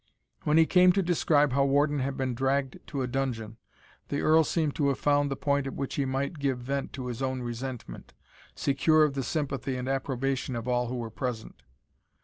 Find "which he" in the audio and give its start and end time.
5.75-6.05